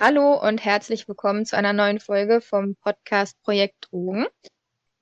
[0.00, 4.28] Hallo und herzlich willkommen zu einer neuen Folge vom Podcast Projekt Drogen.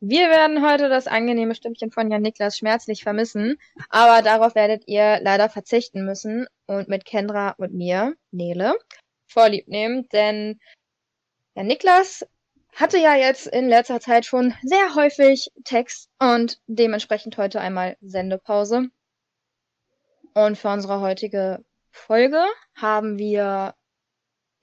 [0.00, 3.58] Wir werden heute das angenehme Stimmchen von Jan Niklas schmerzlich vermissen,
[3.90, 8.74] aber darauf werdet ihr leider verzichten müssen und mit Kendra und mir, Nele,
[9.26, 10.58] vorlieb nehmen, denn
[11.54, 12.26] Jan Niklas
[12.74, 18.88] hatte ja jetzt in letzter Zeit schon sehr häufig Text und dementsprechend heute einmal Sendepause.
[20.32, 22.42] Und für unsere heutige Folge
[22.74, 23.74] haben wir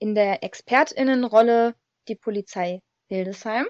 [0.03, 1.75] in der Expertinnenrolle
[2.09, 3.65] die Polizei Hildesheim.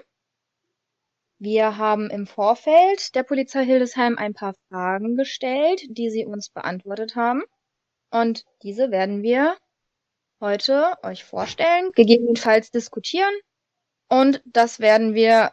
[1.38, 7.14] Wir haben im Vorfeld der Polizei Hildesheim ein paar Fragen gestellt, die sie uns beantwortet
[7.14, 7.44] haben.
[8.10, 9.56] Und diese werden wir
[10.40, 13.34] heute euch vorstellen, gegebenenfalls diskutieren.
[14.08, 15.52] Und das werden wir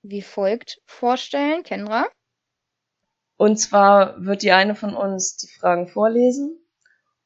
[0.00, 1.64] wie folgt vorstellen.
[1.64, 2.06] Kendra?
[3.36, 6.63] Und zwar wird die eine von uns die Fragen vorlesen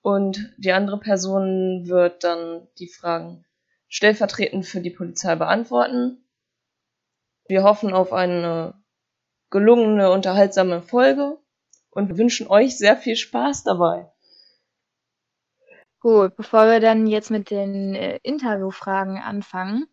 [0.03, 3.45] und die andere Person wird dann die Fragen
[3.89, 6.25] stellvertretend für die Polizei beantworten.
[7.47, 8.75] Wir hoffen auf eine
[9.51, 11.39] gelungene, unterhaltsame Folge
[11.91, 14.11] und wünschen euch sehr viel Spaß dabei.
[16.01, 19.87] Gut, bevor wir dann jetzt mit den äh, Interviewfragen anfangen,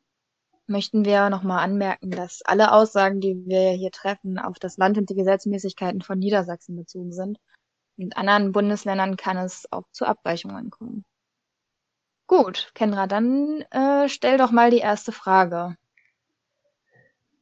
[0.67, 5.09] möchten wir nochmal anmerken, dass alle Aussagen, die wir hier treffen, auf das Land und
[5.09, 7.39] die Gesetzmäßigkeiten von Niedersachsen bezogen sind.
[7.97, 11.05] In anderen Bundesländern kann es auch zu Abweichungen kommen.
[12.27, 15.77] Gut, Kendra, dann äh, stell doch mal die erste Frage.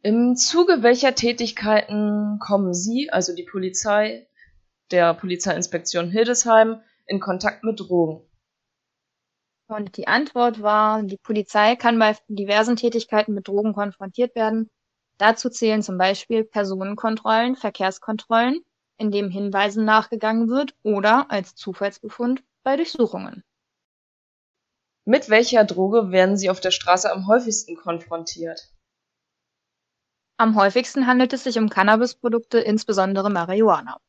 [0.01, 4.27] Im Zuge welcher Tätigkeiten kommen Sie, also die Polizei,
[4.91, 8.29] der Polizeiinspektion Hildesheim, in Kontakt mit Drogen?
[9.67, 14.69] Und die Antwort war, die Polizei kann bei diversen Tätigkeiten mit Drogen konfrontiert werden.
[15.17, 18.59] Dazu zählen zum Beispiel Personenkontrollen, Verkehrskontrollen,
[19.03, 23.43] in dem Hinweisen nachgegangen wird oder als Zufallsbefund bei Durchsuchungen.
[25.05, 28.71] Mit welcher Droge werden Sie auf der Straße am häufigsten konfrontiert?
[30.37, 33.99] Am häufigsten handelt es sich um Cannabisprodukte, insbesondere Marihuana.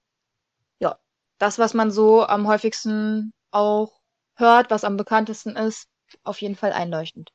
[0.79, 1.01] Ja,
[1.39, 4.01] das, was man so am häufigsten auch
[4.37, 5.89] hört, was am bekanntesten ist,
[6.23, 7.33] auf jeden Fall einleuchtend.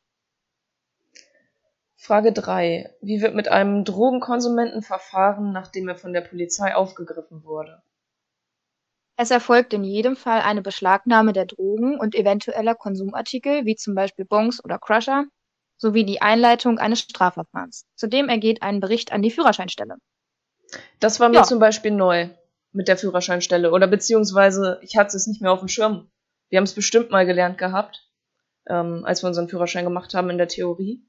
[2.10, 2.90] Frage 3.
[3.02, 7.84] Wie wird mit einem Drogenkonsumenten verfahren, nachdem er von der Polizei aufgegriffen wurde?
[9.16, 14.26] Es erfolgt in jedem Fall eine Beschlagnahme der Drogen und eventueller Konsumartikel, wie zum Beispiel
[14.26, 15.26] Bongs oder Crusher,
[15.78, 17.86] sowie die Einleitung eines Strafverfahrens.
[17.94, 19.98] Zudem ergeht ein Bericht an die Führerscheinstelle.
[21.00, 21.44] Das war mir ja.
[21.44, 22.30] zum Beispiel neu
[22.72, 26.10] mit der Führerscheinstelle oder beziehungsweise ich hatte es nicht mehr auf dem Schirm.
[26.50, 28.10] Wir haben es bestimmt mal gelernt gehabt,
[28.68, 31.06] ähm, als wir unseren Führerschein gemacht haben in der Theorie.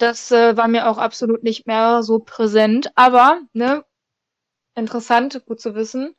[0.00, 3.84] Das äh, war mir auch absolut nicht mehr so präsent, aber ne,
[4.74, 6.14] interessant, gut zu wissen.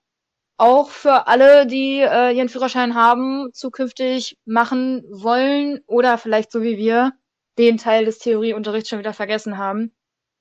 [0.58, 6.78] Auch für alle, die äh, ihren Führerschein haben, zukünftig machen wollen oder vielleicht so wie
[6.78, 7.14] wir
[7.58, 9.91] den Teil des Theorieunterrichts schon wieder vergessen haben,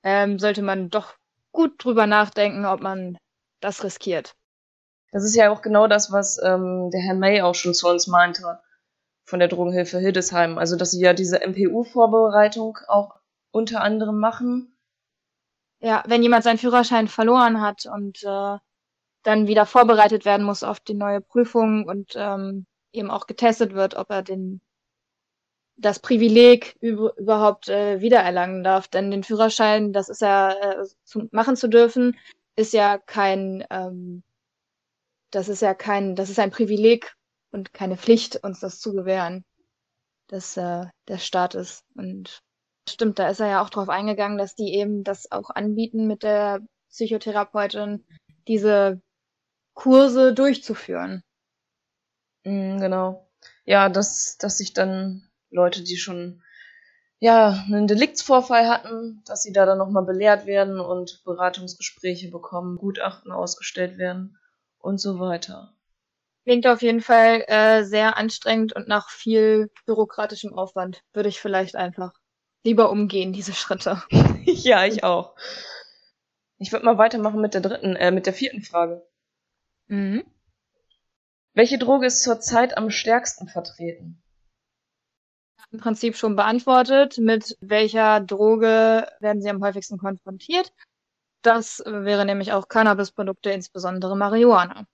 [0.03, 1.15] ähm, sollte man doch
[1.51, 3.17] gut drüber nachdenken, ob man
[3.59, 4.35] das riskiert.
[5.11, 8.05] Das ist ja auch genau das, was ähm, der Herr May auch schon zu uns
[8.05, 8.59] meinte
[9.25, 10.59] von der Drogenhilfe Hildesheim.
[10.59, 13.20] Also, dass sie ja diese MPU-Vorbereitung auch
[13.51, 14.75] unter anderem machen.
[15.79, 18.57] Ja, wenn jemand seinen Führerschein verloren hat und äh,
[19.23, 23.95] dann wieder vorbereitet werden muss auf die neue Prüfung und ähm, eben auch getestet wird,
[23.95, 24.61] ob er den
[25.77, 28.87] das Privileg überhaupt äh, wiedererlangen darf.
[28.87, 32.17] Denn den Führerschein, das ist ja äh, zu, machen zu dürfen,
[32.55, 34.23] ist ja kein, ähm,
[35.31, 37.15] das ist ja kein, das ist ein Privileg
[37.51, 39.43] und keine Pflicht, uns das zu gewähren,
[40.29, 41.83] des, äh, des Staates.
[41.95, 42.43] Und
[42.89, 46.23] stimmt, da ist er ja auch drauf eingegangen, dass die eben das auch anbieten mit
[46.23, 48.05] der Psychotherapeutin,
[48.47, 49.01] diese
[49.73, 51.23] Kurse durchzuführen.
[52.43, 53.29] Mm, genau.
[53.65, 56.41] Ja, dass, dass sich dann Leute, die schon
[57.19, 63.31] ja, einen Deliktsvorfall hatten, dass sie da dann nochmal belehrt werden und Beratungsgespräche bekommen, Gutachten
[63.31, 64.39] ausgestellt werden
[64.79, 65.75] und so weiter.
[66.43, 71.03] Klingt auf jeden Fall äh, sehr anstrengend und nach viel bürokratischem Aufwand.
[71.13, 72.13] Würde ich vielleicht einfach
[72.63, 74.01] lieber umgehen, diese Schritte.
[74.45, 75.35] ja, ich auch.
[76.57, 79.05] Ich würde mal weitermachen mit der dritten, äh, mit der vierten Frage.
[79.87, 80.23] Mhm.
[81.53, 84.21] Welche Droge ist zurzeit am stärksten vertreten?
[85.71, 87.17] im Prinzip schon beantwortet.
[87.17, 90.73] Mit welcher Droge werden Sie am häufigsten konfrontiert?
[91.41, 94.85] Das wäre nämlich auch Cannabisprodukte, insbesondere Marihuana.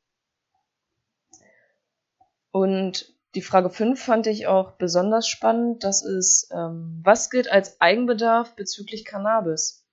[2.51, 5.83] Und die Frage 5 fand ich auch besonders spannend.
[5.83, 9.85] Das ist, ähm, was gilt als Eigenbedarf bezüglich Cannabis?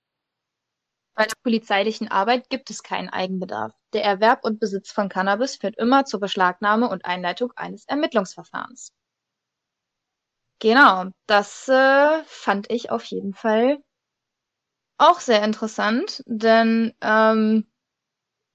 [1.13, 3.71] Bei der polizeilichen Arbeit gibt es keinen Eigenbedarf.
[3.93, 8.91] Der Erwerb und Besitz von Cannabis führt immer zur Beschlagnahme und Einleitung eines Ermittlungsverfahrens.
[10.59, 13.77] Genau, das äh, fand ich auf jeden Fall
[14.97, 17.67] auch sehr interessant, denn ähm,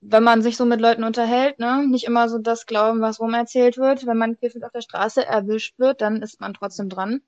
[0.01, 3.35] wenn man sich so mit Leuten unterhält, ne, nicht immer so das glauben, was rum
[3.35, 4.07] erzählt wird.
[4.07, 7.23] Wenn man kiffend auf der Straße erwischt wird, dann ist man trotzdem dran.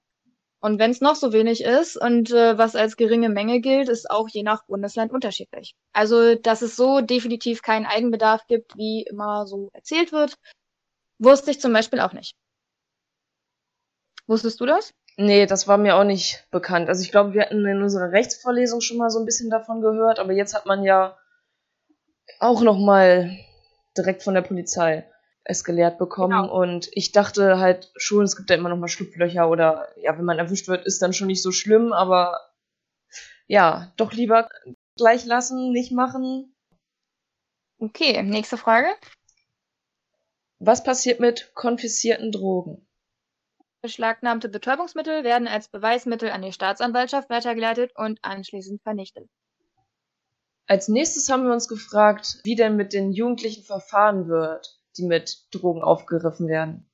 [0.61, 4.09] Und wenn es noch so wenig ist und äh, was als geringe Menge gilt, ist
[4.11, 5.75] auch je nach Bundesland unterschiedlich.
[5.93, 10.37] Also, dass es so definitiv keinen Eigenbedarf gibt, wie immer so erzählt wird,
[11.19, 12.35] wusste ich zum Beispiel auch nicht.
[14.29, 14.95] Wusstest du das?
[15.17, 16.89] Nee, das war mir auch nicht bekannt.
[16.89, 20.21] Also ich glaube, wir hatten in unserer Rechtsvorlesung schon mal so ein bisschen davon gehört,
[20.21, 21.19] aber jetzt hat man ja
[22.39, 23.37] auch noch mal
[23.97, 25.07] direkt von der Polizei
[25.45, 26.61] es gelehrt bekommen genau.
[26.61, 30.25] und ich dachte halt schon, es gibt ja immer noch mal Schlupflöcher oder ja, wenn
[30.25, 32.41] man erwischt wird, ist dann schon nicht so schlimm, aber
[33.49, 34.49] ja, doch lieber
[34.97, 36.55] gleich lassen, nicht machen.
[37.79, 38.87] Okay, nächste Frage.
[40.61, 42.87] Was passiert mit konfiszierten Drogen?
[43.83, 49.29] Beschlagnahmte Betäubungsmittel werden als Beweismittel an die Staatsanwaltschaft weitergeleitet und anschließend vernichtet.
[50.67, 55.47] Als nächstes haben wir uns gefragt, wie denn mit den Jugendlichen verfahren wird, die mit
[55.51, 56.89] Drogen aufgegriffen werden.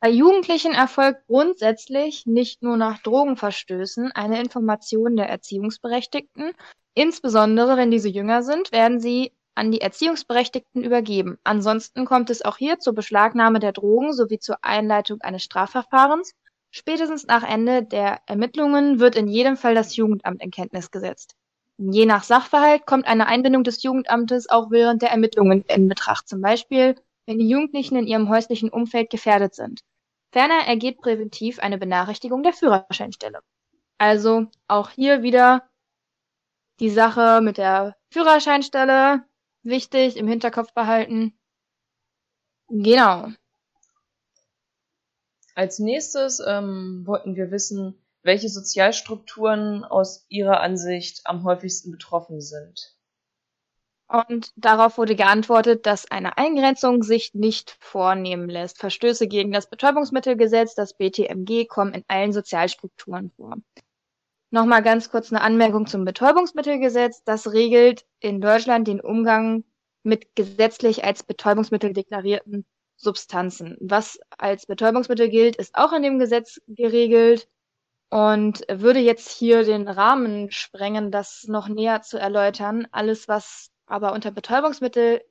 [0.00, 6.52] Bei Jugendlichen erfolgt grundsätzlich nicht nur nach Drogenverstößen eine Information der Erziehungsberechtigten.
[6.94, 11.38] Insbesondere wenn diese jünger sind, werden sie an die Erziehungsberechtigten übergeben.
[11.42, 16.32] Ansonsten kommt es auch hier zur Beschlagnahme der Drogen sowie zur Einleitung eines Strafverfahrens.
[16.70, 21.34] Spätestens nach Ende der Ermittlungen wird in jedem Fall das Jugendamt in Kenntnis gesetzt.
[21.78, 26.40] Je nach Sachverhalt kommt eine Einbindung des Jugendamtes auch während der Ermittlungen in Betracht, zum
[26.40, 26.96] Beispiel
[27.26, 29.82] wenn die Jugendlichen in ihrem häuslichen Umfeld gefährdet sind.
[30.32, 33.40] Ferner ergeht präventiv eine Benachrichtigung der Führerscheinstelle.
[33.98, 35.68] Also auch hier wieder
[36.80, 39.24] die Sache mit der Führerscheinstelle
[39.62, 41.38] wichtig im Hinterkopf behalten.
[42.68, 43.28] Genau.
[45.54, 52.94] Als nächstes ähm, wollten wir wissen, welche Sozialstrukturen aus Ihrer Ansicht am häufigsten betroffen sind.
[54.06, 58.78] Und darauf wurde geantwortet, dass eine Eingrenzung sich nicht vornehmen lässt.
[58.78, 63.56] Verstöße gegen das Betäubungsmittelgesetz, das BTMG, kommen in allen Sozialstrukturen vor.
[64.50, 67.24] Nochmal ganz kurz eine Anmerkung zum Betäubungsmittelgesetz.
[67.24, 69.64] Das regelt in Deutschland den Umgang
[70.02, 72.66] mit gesetzlich als Betäubungsmittel deklarierten
[72.96, 73.78] Substanzen.
[73.80, 77.48] Was als Betäubungsmittel gilt, ist auch in dem Gesetz geregelt
[78.10, 82.88] und würde jetzt hier den Rahmen sprengen, das noch näher zu erläutern.
[82.90, 85.22] Alles, was aber unter Betäubungsmittel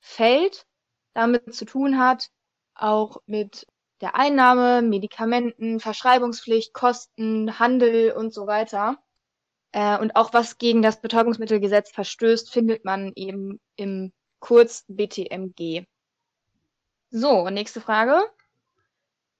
[0.00, 0.66] fällt,
[1.14, 2.28] damit zu tun hat,
[2.74, 3.66] auch mit
[4.02, 8.98] der Einnahme, Medikamenten, Verschreibungspflicht, Kosten, Handel und so weiter.
[9.72, 15.86] Äh, und auch was gegen das Betäubungsmittelgesetz verstößt, findet man eben im Kurz BTMG.
[17.10, 18.20] So, nächste Frage.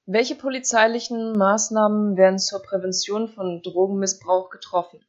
[0.09, 5.05] Welche polizeilichen Maßnahmen werden zur Prävention von Drogenmissbrauch getroffen?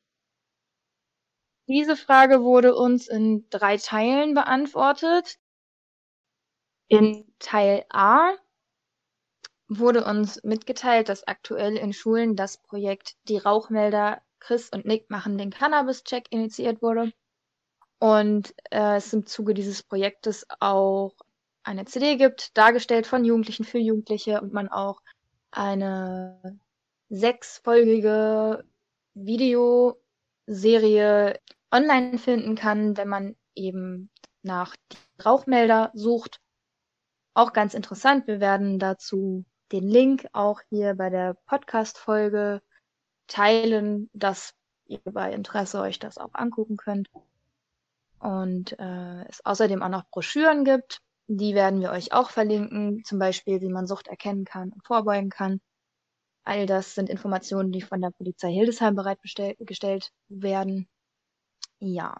[1.67, 5.37] Diese Frage wurde uns in drei Teilen beantwortet.
[6.87, 8.33] In Teil A
[9.67, 15.37] wurde uns mitgeteilt, dass aktuell in Schulen das Projekt Die Rauchmelder Chris und Nick machen
[15.37, 17.11] den Cannabis-Check initiiert wurde.
[17.99, 21.13] Und äh, es im Zuge dieses Projektes auch
[21.67, 25.01] eine CD gibt, dargestellt von Jugendlichen für Jugendliche und man auch
[25.51, 26.59] eine
[27.09, 28.63] sechsfolgige
[29.13, 30.07] Videoserie
[31.71, 34.09] online finden kann, wenn man eben
[34.43, 34.75] nach
[35.23, 36.39] Rauchmelder sucht.
[37.33, 38.27] Auch ganz interessant.
[38.27, 39.43] Wir werden dazu
[39.73, 42.61] den Link auch hier bei der Podcast-Folge
[43.27, 44.53] teilen, dass
[44.85, 47.09] ihr bei Interesse euch das auch angucken könnt.
[48.19, 51.01] Und äh, es außerdem auch noch Broschüren gibt.
[51.27, 55.29] Die werden wir euch auch verlinken, zum Beispiel, wie man Sucht erkennen kann und vorbeugen
[55.29, 55.59] kann.
[56.45, 60.87] All das sind Informationen, die von der Polizei Hildesheim bereitgestellt werden.
[61.79, 62.17] Ja.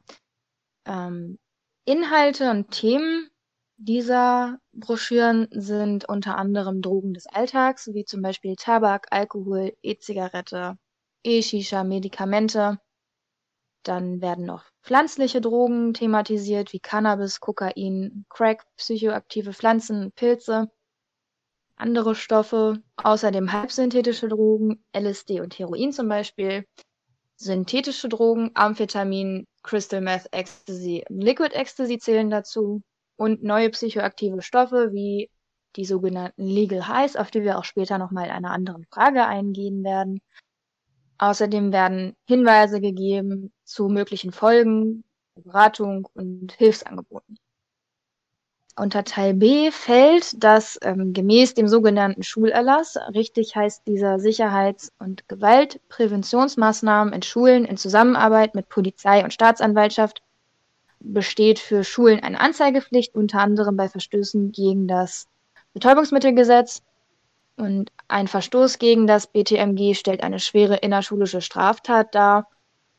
[0.86, 1.40] Ähm,
[1.86, 3.30] Inhalte und Themen
[3.78, 10.78] dieser Broschüren sind unter anderem Drogen des Alltags, wie zum Beispiel Tabak, Alkohol, E-Zigarette,
[11.24, 12.80] E-Shisha, Medikamente.
[13.84, 20.72] Dann werden noch pflanzliche Drogen thematisiert, wie Cannabis, Kokain, Crack, psychoaktive Pflanzen, Pilze,
[21.76, 26.66] andere Stoffe, außerdem halbsynthetische Drogen, LSD und Heroin zum Beispiel,
[27.36, 32.82] synthetische Drogen, Amphetamin, Crystal Meth, Ecstasy und Liquid Ecstasy zählen dazu.
[33.18, 35.30] Und neue psychoaktive Stoffe wie
[35.76, 39.84] die sogenannten Legal Highs, auf die wir auch später nochmal in einer anderen Frage eingehen
[39.84, 40.22] werden.
[41.20, 45.04] Außerdem werden Hinweise gegeben zu möglichen Folgen,
[45.36, 47.38] Beratung und Hilfsangeboten.
[48.80, 55.28] Unter Teil B fällt, dass ähm, gemäß dem sogenannten Schulerlass, richtig heißt dieser Sicherheits- und
[55.28, 60.22] Gewaltpräventionsmaßnahmen in Schulen in Zusammenarbeit mit Polizei und Staatsanwaltschaft
[61.00, 65.28] besteht für Schulen eine Anzeigepflicht, unter anderem bei Verstößen gegen das
[65.74, 66.84] Betäubungsmittelgesetz.
[67.58, 72.50] Und ein Verstoß gegen das BTMG stellt eine schwere innerschulische Straftat dar,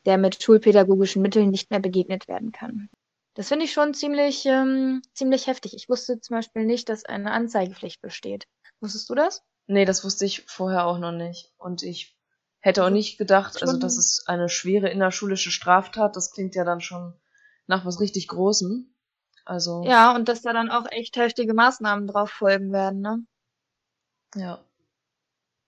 [0.04, 2.90] der mit schulpädagogischen Mitteln nicht mehr begegnet werden kann.
[3.34, 5.74] Das finde ich schon ziemlich, ähm, ziemlich heftig.
[5.74, 8.48] Ich wusste zum Beispiel nicht, dass eine Anzeigepflicht besteht.
[8.80, 9.44] Wusstest du das?
[9.68, 11.52] Nee, das wusste ich vorher auch noch nicht.
[11.56, 12.16] Und ich
[12.58, 16.16] hätte auch nicht gedacht, also das ist eine schwere innerschulische Straftat.
[16.16, 17.14] Das klingt ja dann schon
[17.68, 18.92] nach was richtig Großem.
[19.44, 19.84] Also.
[19.84, 23.24] Ja, und dass da dann auch echt heftige Maßnahmen drauf folgen werden, ne?
[24.34, 24.64] Ja.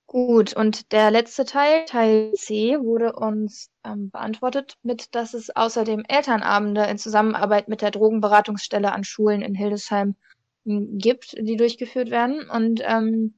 [0.07, 6.03] Gut, und der letzte Teil, Teil C, wurde uns ähm, beantwortet mit, dass es außerdem
[6.09, 10.17] Elternabende in Zusammenarbeit mit der Drogenberatungsstelle an Schulen in Hildesheim
[10.65, 12.51] hm, gibt, die durchgeführt werden.
[12.51, 13.35] Und ähm,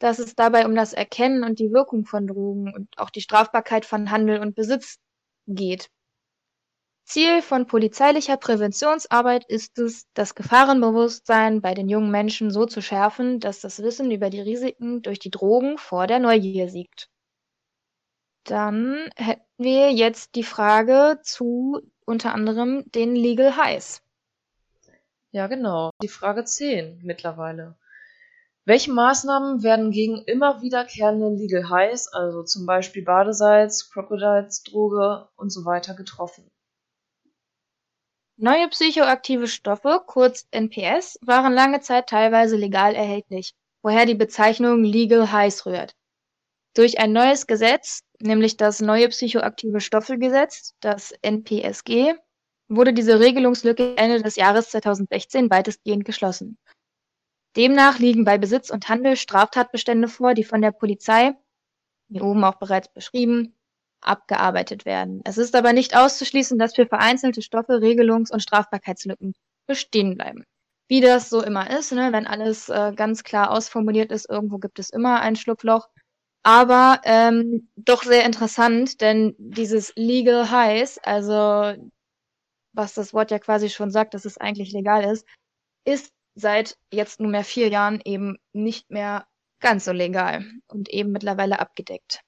[0.00, 3.86] dass es dabei um das Erkennen und die Wirkung von Drogen und auch die Strafbarkeit
[3.86, 4.98] von Handel und Besitz
[5.46, 5.88] geht.
[7.04, 13.40] Ziel von polizeilicher Präventionsarbeit ist es, das Gefahrenbewusstsein bei den jungen Menschen so zu schärfen,
[13.40, 17.10] dass das Wissen über die Risiken durch die Drogen vor der Neugier siegt.
[18.44, 24.02] Dann hätten wir jetzt die Frage zu unter anderem den Legal Highs.
[25.30, 25.90] Ja, genau.
[26.02, 27.76] Die Frage 10 mittlerweile.
[28.66, 35.50] Welche Maßnahmen werden gegen immer wiederkehrende Legal Highs, also zum Beispiel Badesalz, Crocodiles, Droge und
[35.50, 36.48] so weiter, getroffen?
[38.36, 45.30] Neue psychoaktive Stoffe, kurz NPS, waren lange Zeit teilweise legal erhältlich, woher die Bezeichnung Legal
[45.30, 45.94] Highs rührt.
[46.74, 52.14] Durch ein neues Gesetz, nämlich das Neue Psychoaktive Stoffe-Gesetz, das NPSG,
[52.68, 56.58] wurde diese Regelungslücke Ende des Jahres 2016 weitestgehend geschlossen.
[57.56, 61.36] Demnach liegen bei Besitz und Handel Straftatbestände vor, die von der Polizei,
[62.08, 63.54] wie oben auch bereits beschrieben,
[64.06, 65.20] abgearbeitet werden.
[65.24, 69.34] Es ist aber nicht auszuschließen, dass für vereinzelte Stoffe Regelungs- und Strafbarkeitslücken
[69.66, 70.44] bestehen bleiben.
[70.88, 74.78] Wie das so immer ist, ne, wenn alles äh, ganz klar ausformuliert ist, irgendwo gibt
[74.78, 75.88] es immer ein Schlupfloch.
[76.42, 81.74] Aber ähm, doch sehr interessant, denn dieses Legal Highs, also
[82.74, 85.26] was das Wort ja quasi schon sagt, dass es eigentlich legal ist,
[85.86, 89.26] ist seit jetzt nunmehr vier Jahren eben nicht mehr
[89.60, 92.20] ganz so legal und eben mittlerweile abgedeckt.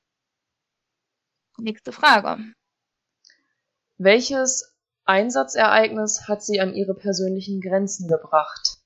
[1.58, 2.52] Nächste Frage.
[3.96, 4.74] Welches
[5.06, 8.76] Einsatzereignis hat sie an ihre persönlichen Grenzen gebracht?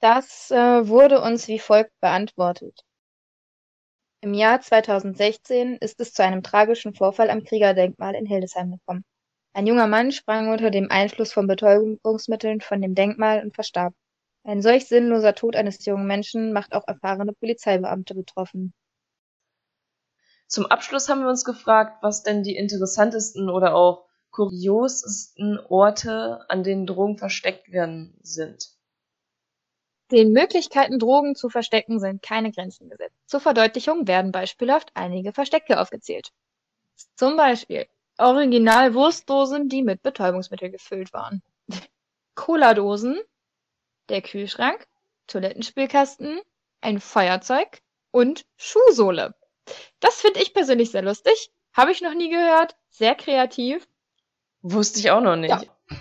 [0.00, 2.84] Das äh, wurde uns wie folgt beantwortet.
[4.22, 9.04] Im Jahr 2016 ist es zu einem tragischen Vorfall am Kriegerdenkmal in Hildesheim gekommen.
[9.52, 13.92] Ein junger Mann sprang unter dem Einfluss von Betäubungsmitteln von dem Denkmal und verstarb.
[14.44, 18.72] Ein solch sinnloser Tod eines jungen Menschen macht auch erfahrene Polizeibeamte betroffen.
[20.54, 26.62] Zum Abschluss haben wir uns gefragt, was denn die interessantesten oder auch kuriosesten Orte, an
[26.62, 28.68] denen Drogen versteckt werden, sind.
[30.12, 33.16] Den Möglichkeiten, Drogen zu verstecken, sind keine Grenzen gesetzt.
[33.26, 36.30] Zur Verdeutlichung werden beispielhaft einige Verstecke aufgezählt.
[37.16, 41.42] Zum Beispiel Original-Wurstdosen, die mit Betäubungsmittel gefüllt waren.
[42.36, 43.18] Cola-Dosen,
[44.08, 44.86] der Kühlschrank,
[45.26, 46.40] Toilettenspülkasten,
[46.80, 47.80] ein Feuerzeug
[48.12, 49.34] und Schuhsohle.
[50.00, 51.50] Das finde ich persönlich sehr lustig.
[51.72, 52.76] Habe ich noch nie gehört.
[52.90, 53.86] Sehr kreativ.
[54.62, 55.50] Wusste ich auch noch nicht.
[55.50, 55.62] Ja.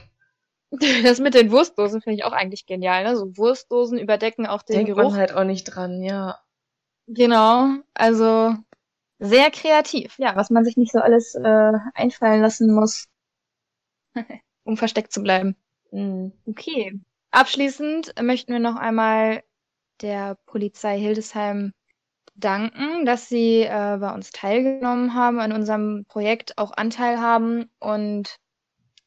[1.03, 3.03] Das mit den Wurstdosen finde ich auch eigentlich genial.
[3.03, 3.15] Ne?
[3.15, 5.11] So Wurstdosen überdecken auch den Denkt Geruch.
[5.11, 6.39] man halt auch nicht dran, ja.
[7.05, 8.55] Genau, also
[9.19, 10.17] sehr kreativ.
[10.17, 13.07] Ja, was man sich nicht so alles äh, einfallen lassen muss,
[14.63, 15.55] um versteckt zu bleiben.
[15.91, 16.33] Mhm.
[16.47, 16.99] Okay.
[17.29, 19.43] Abschließend möchten wir noch einmal
[20.01, 21.73] der Polizei Hildesheim
[22.35, 28.37] danken, dass Sie äh, bei uns teilgenommen haben, an unserem Projekt auch Anteil haben und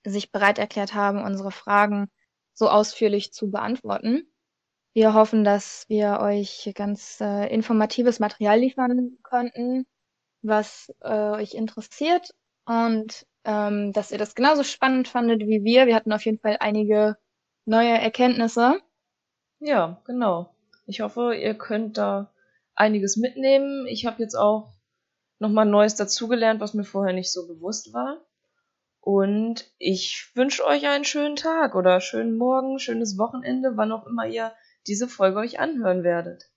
[0.04, 2.08] sich bereit erklärt haben, unsere Fragen
[2.54, 4.32] so ausführlich zu beantworten.
[4.94, 9.86] Wir hoffen, dass wir euch ganz äh, informatives Material liefern konnten,
[10.42, 12.30] was äh, euch interessiert
[12.64, 15.86] und ähm, dass ihr das genauso spannend fandet wie wir.
[15.86, 17.16] Wir hatten auf jeden Fall einige
[17.66, 18.80] neue Erkenntnisse.
[19.58, 20.54] Ja, genau.
[20.86, 22.32] Ich hoffe, ihr könnt da
[22.76, 23.86] einiges mitnehmen.
[23.86, 24.72] Ich habe jetzt auch
[25.38, 28.24] nochmal Neues dazugelernt, was mir vorher nicht so bewusst war.
[29.00, 34.26] Und ich wünsche euch einen schönen Tag oder schönen Morgen, schönes Wochenende, wann auch immer
[34.26, 34.52] ihr
[34.86, 36.50] diese Folge euch anhören werdet.